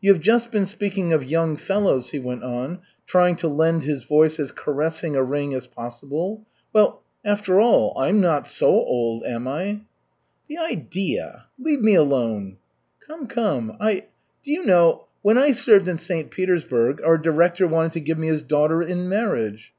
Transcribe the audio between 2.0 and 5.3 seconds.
he went on, trying to lend his voice as caressing a